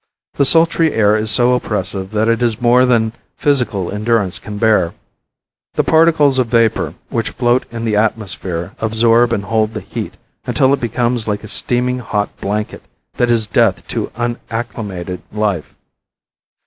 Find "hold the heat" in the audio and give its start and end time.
9.43-10.15